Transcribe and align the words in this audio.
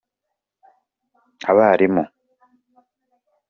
abarimu. 1.49 2.03